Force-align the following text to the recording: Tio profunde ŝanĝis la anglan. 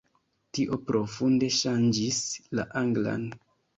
Tio 0.57 0.77
profunde 0.87 1.49
ŝanĝis 1.57 2.23
la 2.61 2.67
anglan. 2.83 3.29